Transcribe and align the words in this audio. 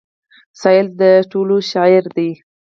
سايل 0.61 0.87
د 1.01 1.01
ټولو 1.31 1.55
شاعر 1.71 2.03
دی. 2.17 2.31